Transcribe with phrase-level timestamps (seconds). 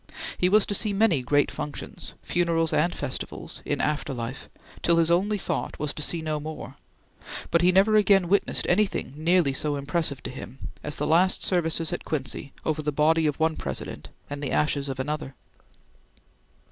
[0.35, 4.49] He was to see many great functions funerals and festival in after life,
[4.81, 6.75] till his only thought was to see no more,
[7.51, 11.93] but he never again witnessed anything nearly so impressive to him as the last services
[11.93, 15.35] at Quincy over the body of one President and the ashes of another.